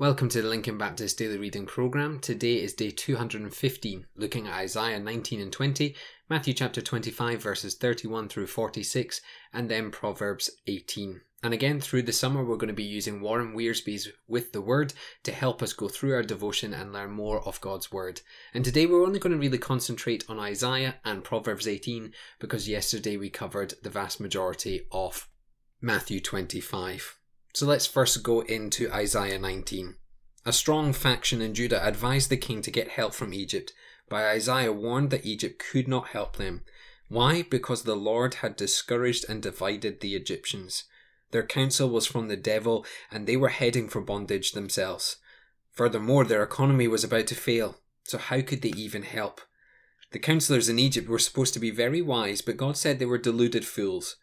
Welcome 0.00 0.28
to 0.28 0.42
the 0.42 0.48
Lincoln 0.48 0.78
Baptist 0.78 1.18
Daily 1.18 1.38
Reading 1.38 1.66
Program. 1.66 2.20
Today 2.20 2.62
is 2.62 2.72
day 2.72 2.92
215, 2.92 4.06
looking 4.14 4.46
at 4.46 4.54
Isaiah 4.54 5.00
19 5.00 5.40
and 5.40 5.52
20, 5.52 5.96
Matthew 6.28 6.54
chapter 6.54 6.80
25, 6.80 7.42
verses 7.42 7.74
31 7.74 8.28
through 8.28 8.46
46, 8.46 9.20
and 9.52 9.68
then 9.68 9.90
Proverbs 9.90 10.52
18. 10.68 11.20
And 11.42 11.52
again, 11.52 11.80
through 11.80 12.02
the 12.02 12.12
summer, 12.12 12.44
we're 12.44 12.54
going 12.54 12.68
to 12.68 12.74
be 12.74 12.84
using 12.84 13.20
Warren 13.20 13.56
Wiersbe's 13.56 14.08
With 14.28 14.52
the 14.52 14.60
Word 14.60 14.94
to 15.24 15.32
help 15.32 15.64
us 15.64 15.72
go 15.72 15.88
through 15.88 16.14
our 16.14 16.22
devotion 16.22 16.72
and 16.72 16.92
learn 16.92 17.10
more 17.10 17.44
of 17.44 17.60
God's 17.60 17.90
Word. 17.90 18.20
And 18.54 18.64
today, 18.64 18.86
we're 18.86 19.04
only 19.04 19.18
going 19.18 19.32
to 19.32 19.36
really 19.36 19.58
concentrate 19.58 20.24
on 20.28 20.38
Isaiah 20.38 21.00
and 21.04 21.24
Proverbs 21.24 21.66
18 21.66 22.12
because 22.38 22.68
yesterday 22.68 23.16
we 23.16 23.30
covered 23.30 23.74
the 23.82 23.90
vast 23.90 24.20
majority 24.20 24.86
of 24.92 25.28
Matthew 25.80 26.20
25. 26.20 27.18
So 27.54 27.66
let's 27.66 27.86
first 27.86 28.22
go 28.22 28.40
into 28.40 28.92
Isaiah 28.92 29.38
19. 29.38 29.96
A 30.44 30.52
strong 30.52 30.92
faction 30.92 31.42
in 31.42 31.54
Judah 31.54 31.86
advised 31.86 32.30
the 32.30 32.36
king 32.36 32.62
to 32.62 32.70
get 32.70 32.88
help 32.88 33.14
from 33.14 33.34
Egypt, 33.34 33.72
but 34.08 34.24
Isaiah 34.24 34.72
warned 34.72 35.10
that 35.10 35.26
Egypt 35.26 35.62
could 35.70 35.88
not 35.88 36.08
help 36.08 36.36
them. 36.36 36.62
Why? 37.08 37.42
Because 37.42 37.82
the 37.82 37.96
Lord 37.96 38.34
had 38.34 38.56
discouraged 38.56 39.24
and 39.28 39.42
divided 39.42 40.00
the 40.00 40.14
Egyptians. 40.14 40.84
Their 41.30 41.42
counsel 41.42 41.88
was 41.90 42.06
from 42.06 42.28
the 42.28 42.36
devil, 42.36 42.86
and 43.10 43.26
they 43.26 43.36
were 43.36 43.48
heading 43.48 43.88
for 43.88 44.00
bondage 44.00 44.52
themselves. 44.52 45.16
Furthermore, 45.72 46.24
their 46.24 46.42
economy 46.42 46.88
was 46.88 47.04
about 47.04 47.26
to 47.28 47.34
fail, 47.34 47.76
so 48.04 48.18
how 48.18 48.40
could 48.40 48.62
they 48.62 48.70
even 48.70 49.02
help? 49.02 49.40
The 50.12 50.18
counselors 50.18 50.68
in 50.68 50.78
Egypt 50.78 51.08
were 51.08 51.18
supposed 51.18 51.52
to 51.54 51.60
be 51.60 51.70
very 51.70 52.00
wise, 52.00 52.40
but 52.40 52.56
God 52.56 52.76
said 52.76 52.98
they 52.98 53.06
were 53.06 53.18
deluded 53.18 53.66
fools. 53.66 54.16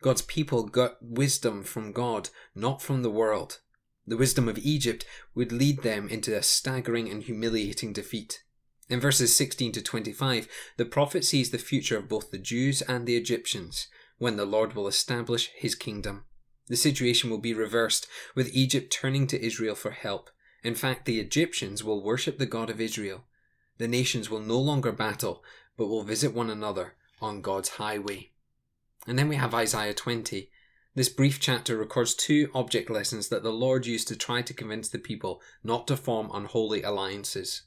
God's 0.00 0.22
people 0.22 0.64
got 0.64 0.96
wisdom 1.02 1.64
from 1.64 1.92
God, 1.92 2.30
not 2.54 2.80
from 2.80 3.02
the 3.02 3.10
world. 3.10 3.60
The 4.06 4.16
wisdom 4.16 4.48
of 4.48 4.58
Egypt 4.58 5.04
would 5.34 5.52
lead 5.52 5.82
them 5.82 6.08
into 6.08 6.36
a 6.36 6.42
staggering 6.42 7.10
and 7.10 7.22
humiliating 7.22 7.92
defeat. 7.92 8.42
In 8.88 9.00
verses 9.00 9.36
16 9.36 9.72
to 9.72 9.82
25, 9.82 10.48
the 10.76 10.84
prophet 10.84 11.24
sees 11.24 11.50
the 11.50 11.58
future 11.58 11.98
of 11.98 12.08
both 12.08 12.30
the 12.30 12.38
Jews 12.38 12.80
and 12.82 13.06
the 13.06 13.16
Egyptians 13.16 13.88
when 14.18 14.36
the 14.36 14.46
Lord 14.46 14.74
will 14.74 14.88
establish 14.88 15.50
his 15.54 15.74
kingdom. 15.74 16.24
The 16.68 16.76
situation 16.76 17.28
will 17.28 17.38
be 17.38 17.54
reversed, 17.54 18.06
with 18.34 18.54
Egypt 18.54 18.92
turning 18.92 19.26
to 19.28 19.44
Israel 19.44 19.74
for 19.74 19.90
help. 19.90 20.30
In 20.62 20.74
fact, 20.74 21.04
the 21.04 21.20
Egyptians 21.20 21.84
will 21.84 22.02
worship 22.02 22.38
the 22.38 22.46
God 22.46 22.70
of 22.70 22.80
Israel. 22.80 23.24
The 23.78 23.88
nations 23.88 24.28
will 24.28 24.40
no 24.40 24.58
longer 24.58 24.92
battle, 24.92 25.42
but 25.76 25.86
will 25.86 26.02
visit 26.02 26.34
one 26.34 26.50
another 26.50 26.94
on 27.20 27.40
God's 27.40 27.70
highway. 27.70 28.32
And 29.08 29.18
then 29.18 29.28
we 29.28 29.36
have 29.36 29.54
Isaiah 29.54 29.94
20. 29.94 30.50
This 30.94 31.08
brief 31.08 31.40
chapter 31.40 31.78
records 31.78 32.14
two 32.14 32.50
object 32.54 32.90
lessons 32.90 33.30
that 33.30 33.42
the 33.42 33.52
Lord 33.52 33.86
used 33.86 34.06
to 34.08 34.16
try 34.16 34.42
to 34.42 34.52
convince 34.52 34.90
the 34.90 34.98
people 34.98 35.40
not 35.64 35.86
to 35.86 35.96
form 35.96 36.30
unholy 36.30 36.82
alliances. 36.82 37.62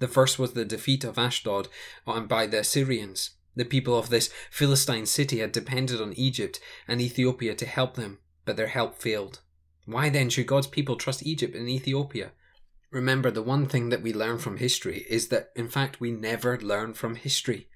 The 0.00 0.08
first 0.08 0.36
was 0.36 0.54
the 0.54 0.64
defeat 0.64 1.04
of 1.04 1.16
Ashdod 1.16 1.68
um, 2.08 2.26
by 2.26 2.48
the 2.48 2.58
Assyrians. 2.58 3.30
The 3.54 3.64
people 3.64 3.96
of 3.96 4.08
this 4.08 4.30
Philistine 4.50 5.06
city 5.06 5.38
had 5.38 5.52
depended 5.52 6.00
on 6.00 6.12
Egypt 6.14 6.58
and 6.88 7.00
Ethiopia 7.00 7.54
to 7.54 7.66
help 7.66 7.94
them, 7.94 8.18
but 8.44 8.56
their 8.56 8.66
help 8.66 9.00
failed. 9.00 9.42
Why 9.86 10.08
then 10.08 10.28
should 10.28 10.48
God's 10.48 10.66
people 10.66 10.96
trust 10.96 11.24
Egypt 11.24 11.54
and 11.54 11.68
Ethiopia? 11.68 12.32
Remember, 12.90 13.30
the 13.30 13.42
one 13.42 13.66
thing 13.66 13.90
that 13.90 14.02
we 14.02 14.12
learn 14.12 14.38
from 14.38 14.56
history 14.56 15.06
is 15.08 15.28
that, 15.28 15.50
in 15.54 15.68
fact, 15.68 16.00
we 16.00 16.10
never 16.10 16.58
learn 16.58 16.94
from 16.94 17.14
history. 17.14 17.68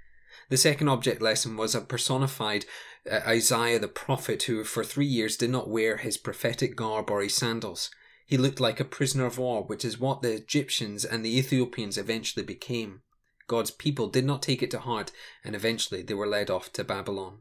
The 0.49 0.57
second 0.57 0.89
object 0.89 1.23
lesson 1.23 1.57
was 1.57 1.75
a 1.75 1.81
personified 1.81 2.67
Isaiah 3.11 3.79
the 3.79 3.89
prophet 3.89 4.45
who 4.45 4.65
for 4.65 4.83
three 4.83 5.07
years 5.07 5.37
did 5.37 5.51
not 5.51 5.69
wear 5.69 5.99
his 5.99 6.17
prophetic 6.17 6.75
garb 6.75 7.11
or 7.11 7.23
his 7.23 7.35
sandals. 7.35 7.91
He 8.27 8.39
looked 8.39 8.61
like 8.61 8.81
a 8.81 8.85
prisoner 8.85 9.27
of 9.27 9.37
war, 9.37 9.63
which 9.63 9.85
is 9.85 10.01
what 10.01 10.23
the 10.23 10.33
Egyptians 10.33 11.05
and 11.05 11.23
the 11.23 11.39
Ethiopians 11.39 11.99
eventually 11.99 12.45
became. 12.45 13.03
God's 13.47 13.71
people 13.71 14.09
did 14.09 14.25
not 14.25 14.41
take 14.41 14.63
it 14.63 14.71
to 14.71 14.79
heart, 14.79 15.13
and 15.45 15.55
eventually 15.55 16.03
they 16.03 16.15
were 16.15 16.27
led 16.27 16.51
off 16.51 16.73
to 16.73 16.85
Babylon. 16.85 17.41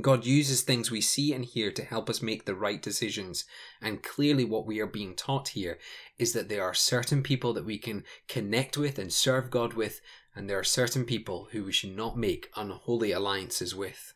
God 0.00 0.26
uses 0.26 0.60
things 0.62 0.90
we 0.90 1.00
see 1.00 1.32
and 1.32 1.44
hear 1.44 1.70
to 1.70 1.84
help 1.84 2.10
us 2.10 2.20
make 2.20 2.44
the 2.44 2.56
right 2.56 2.82
decisions. 2.82 3.44
And 3.80 4.02
clearly, 4.02 4.44
what 4.44 4.66
we 4.66 4.80
are 4.80 4.86
being 4.86 5.14
taught 5.14 5.48
here 5.48 5.78
is 6.18 6.32
that 6.32 6.48
there 6.48 6.64
are 6.64 6.74
certain 6.74 7.22
people 7.22 7.52
that 7.54 7.64
we 7.64 7.78
can 7.78 8.04
connect 8.28 8.76
with 8.76 8.98
and 8.98 9.12
serve 9.12 9.50
God 9.50 9.74
with, 9.74 10.00
and 10.34 10.50
there 10.50 10.58
are 10.58 10.64
certain 10.64 11.04
people 11.04 11.48
who 11.52 11.64
we 11.64 11.72
should 11.72 11.96
not 11.96 12.18
make 12.18 12.50
unholy 12.56 13.12
alliances 13.12 13.74
with. 13.74 14.12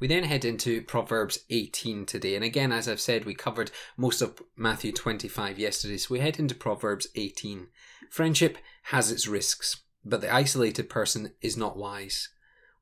We 0.00 0.06
then 0.06 0.24
head 0.24 0.46
into 0.46 0.80
Proverbs 0.80 1.40
18 1.50 2.06
today, 2.06 2.34
and 2.34 2.42
again, 2.42 2.72
as 2.72 2.88
I've 2.88 3.02
said, 3.02 3.26
we 3.26 3.34
covered 3.34 3.70
most 3.98 4.22
of 4.22 4.40
Matthew 4.56 4.92
25 4.92 5.58
yesterday, 5.58 5.98
so 5.98 6.14
we 6.14 6.20
head 6.20 6.38
into 6.38 6.54
Proverbs 6.54 7.06
18. 7.14 7.66
Friendship 8.08 8.56
has 8.84 9.12
its 9.12 9.28
risks, 9.28 9.82
but 10.02 10.22
the 10.22 10.34
isolated 10.34 10.88
person 10.88 11.32
is 11.42 11.58
not 11.58 11.76
wise. 11.76 12.30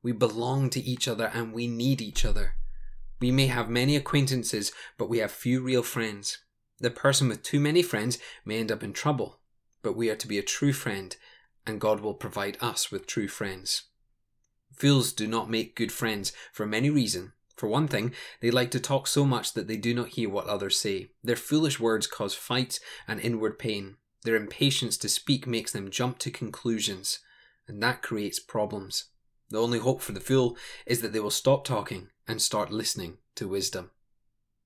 We 0.01 0.13
belong 0.13 0.69
to 0.69 0.79
each 0.79 1.09
other 1.09 1.29
and 1.33 1.51
we 1.51 1.67
need 1.67 2.01
each 2.01 2.23
other. 2.23 2.55
We 3.19 3.31
may 3.31 3.47
have 3.47 3.69
many 3.69 3.97
acquaintances, 3.97 4.71
but 4.97 5.09
we 5.09 5.17
have 5.17 5.31
few 5.31 5.61
real 5.61 5.83
friends. 5.83 6.37
The 6.79 6.89
person 6.89 7.27
with 7.27 7.43
too 7.43 7.59
many 7.59 7.81
friends 7.81 8.17
may 8.45 8.59
end 8.59 8.71
up 8.71 8.81
in 8.81 8.93
trouble, 8.93 9.41
but 9.81 9.97
we 9.97 10.09
are 10.09 10.15
to 10.15 10.27
be 10.27 10.37
a 10.37 10.43
true 10.43 10.71
friend, 10.71 11.17
and 11.67 11.81
God 11.81 11.99
will 11.99 12.13
provide 12.13 12.57
us 12.61 12.89
with 12.89 13.07
true 13.07 13.27
friends. 13.27 13.83
Fools 14.79 15.11
do 15.11 15.27
not 15.27 15.49
make 15.49 15.75
good 15.75 15.91
friends 15.91 16.31
for 16.53 16.65
many 16.65 16.89
reasons. 16.89 17.31
For 17.57 17.67
one 17.67 17.89
thing, 17.89 18.13
they 18.39 18.51
like 18.51 18.71
to 18.71 18.79
talk 18.79 19.05
so 19.05 19.25
much 19.25 19.51
that 19.53 19.67
they 19.67 19.75
do 19.75 19.93
not 19.93 20.09
hear 20.09 20.29
what 20.29 20.47
others 20.47 20.79
say. 20.79 21.09
Their 21.21 21.35
foolish 21.35 21.77
words 21.77 22.07
cause 22.07 22.33
fights 22.33 22.79
and 23.05 23.19
inward 23.19 23.59
pain. 23.59 23.97
Their 24.23 24.37
impatience 24.37 24.95
to 24.99 25.09
speak 25.09 25.45
makes 25.45 25.73
them 25.73 25.89
jump 25.89 26.19
to 26.19 26.31
conclusions, 26.31 27.19
and 27.67 27.83
that 27.83 28.01
creates 28.01 28.39
problems. 28.39 29.09
The 29.49 29.59
only 29.59 29.79
hope 29.79 30.01
for 30.01 30.13
the 30.13 30.21
fool 30.21 30.55
is 30.85 31.01
that 31.01 31.11
they 31.11 31.19
will 31.19 31.29
stop 31.29 31.65
talking 31.65 32.07
and 32.25 32.41
start 32.41 32.71
listening 32.71 33.17
to 33.35 33.49
wisdom. 33.49 33.91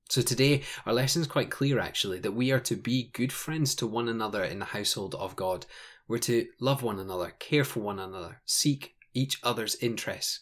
So 0.09 0.21
today, 0.21 0.61
our 0.85 0.93
lesson 0.93 1.23
is 1.23 1.27
quite 1.27 1.49
clear 1.49 1.79
actually 1.79 2.19
that 2.19 2.33
we 2.33 2.51
are 2.51 2.59
to 2.59 2.75
be 2.75 3.09
good 3.13 3.33
friends 3.33 3.73
to 3.75 3.87
one 3.87 4.07
another 4.07 4.43
in 4.43 4.59
the 4.59 4.65
household 4.65 5.15
of 5.15 5.35
God. 5.35 5.65
We're 6.07 6.19
to 6.19 6.47
love 6.59 6.83
one 6.83 6.99
another, 6.99 7.33
care 7.39 7.63
for 7.63 7.79
one 7.79 7.97
another, 7.97 8.41
seek 8.45 8.92
each 9.13 9.39
other's 9.43 9.75
interests. 9.75 10.39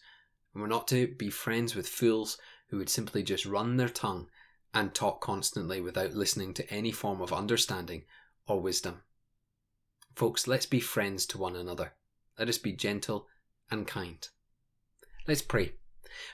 And 0.53 0.61
we're 0.61 0.67
not 0.67 0.87
to 0.89 1.07
be 1.07 1.29
friends 1.29 1.75
with 1.75 1.87
fools 1.87 2.37
who 2.69 2.77
would 2.77 2.89
simply 2.89 3.23
just 3.23 3.45
run 3.45 3.77
their 3.77 3.89
tongue 3.89 4.27
and 4.73 4.93
talk 4.93 5.21
constantly 5.21 5.81
without 5.81 6.13
listening 6.13 6.53
to 6.53 6.73
any 6.73 6.91
form 6.91 7.21
of 7.21 7.33
understanding 7.33 8.03
or 8.47 8.61
wisdom. 8.61 9.01
Folks, 10.15 10.47
let's 10.47 10.65
be 10.65 10.79
friends 10.79 11.25
to 11.27 11.37
one 11.37 11.55
another. 11.55 11.93
Let 12.39 12.49
us 12.49 12.57
be 12.57 12.71
gentle 12.71 13.27
and 13.69 13.87
kind. 13.87 14.27
Let's 15.27 15.41
pray. 15.41 15.73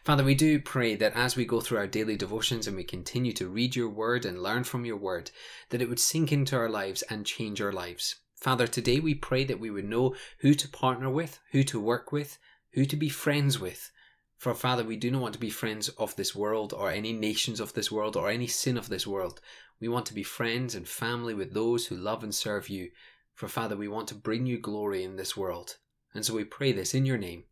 Father, 0.04 0.24
we 0.24 0.34
do 0.34 0.60
pray 0.60 0.96
that 0.96 1.16
as 1.16 1.36
we 1.36 1.46
go 1.46 1.62
through 1.62 1.78
our 1.78 1.88
daily 1.88 2.16
devotions 2.16 2.68
and 2.68 2.76
we 2.76 2.84
continue 2.84 3.34
to 3.34 3.48
read 3.48 3.76
your 3.76 3.90
word 3.90 4.26
and 4.26 4.42
learn 4.42 4.64
from 4.64 4.86
your 4.86 4.98
word, 4.98 5.30
that 5.70 5.82
it 5.82 5.90
would 5.90 6.00
sink 6.00 6.32
into 6.32 6.56
our 6.56 6.70
lives 6.70 7.04
and 7.04 7.26
change 7.26 7.62
our 7.62 7.72
lives. 7.72 8.16
Father, 8.38 8.68
today 8.68 9.00
we 9.00 9.16
pray 9.16 9.44
that 9.44 9.60
we 9.60 9.72
would 9.72 9.86
know 9.86 10.16
who 10.40 10.54
to 10.54 10.70
partner 10.70 11.10
with, 11.10 11.40
who 11.52 11.64
to 11.64 11.80
work 11.80 12.12
with, 12.12 12.38
who 12.74 12.86
to 12.86 12.96
be 12.96 13.10
friends 13.10 13.60
with. 13.60 13.92
For 14.38 14.54
Father, 14.54 14.84
we 14.84 14.96
do 14.96 15.10
not 15.10 15.22
want 15.22 15.34
to 15.34 15.40
be 15.40 15.50
friends 15.50 15.90
of 15.90 16.16
this 16.16 16.36
world 16.36 16.72
or 16.72 16.92
any 16.92 17.14
nations 17.14 17.60
of 17.60 17.74
this 17.74 17.92
world 17.92 18.16
or 18.16 18.30
any 18.30 18.46
sin 18.46 18.78
of 18.78 18.90
this 18.90 19.08
world. 19.08 19.42
We 19.80 19.88
want 19.88 20.06
to 20.08 20.14
be 20.14 20.24
friends 20.24 20.76
and 20.76 20.88
family 20.88 21.34
with 21.34 21.54
those 21.54 21.88
who 21.88 21.96
love 21.96 22.24
and 22.24 22.34
serve 22.34 22.70
you. 22.70 22.92
For 23.34 23.48
Father, 23.48 23.76
we 23.76 23.88
want 23.88 24.08
to 24.10 24.16
bring 24.16 24.46
you 24.46 24.60
glory 24.60 25.04
in 25.04 25.16
this 25.16 25.36
world. 25.36 25.78
And 26.14 26.24
so 26.24 26.36
we 26.36 26.44
pray 26.44 26.72
this 26.72 26.94
in 26.94 27.06
your 27.06 27.18
name. 27.18 27.46